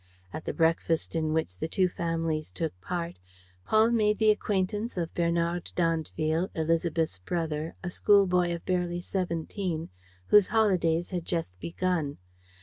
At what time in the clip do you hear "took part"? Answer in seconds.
2.49-3.19